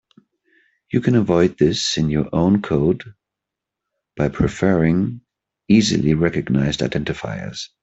You 0.89 0.99
can 1.01 1.13
avoid 1.13 1.59
this 1.59 1.95
in 1.99 2.09
your 2.09 2.27
own 2.33 2.63
code 2.63 3.03
by 4.17 4.29
preferring 4.29 5.21
easily 5.69 6.15
recognized 6.15 6.79
identifiers. 6.79 7.67